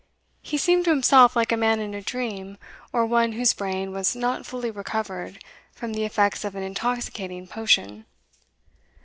He 0.41 0.57
seemed 0.57 0.85
to 0.85 0.89
himself 0.89 1.35
like 1.35 1.51
a 1.51 1.55
man 1.55 1.79
in 1.79 1.93
a 1.93 2.01
dream, 2.01 2.57
or 2.91 3.05
one 3.05 3.33
whose 3.33 3.53
brain 3.53 3.91
was 3.91 4.15
not 4.15 4.47
fully 4.47 4.71
recovered 4.71 5.43
from 5.75 5.93
the 5.93 6.05
effects 6.05 6.43
of 6.43 6.55
an 6.55 6.63
intoxicating 6.63 7.45
potion. 7.45 8.07